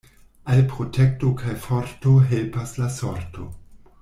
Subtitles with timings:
[0.53, 3.51] Al protekto kaj forto helpas la sorto.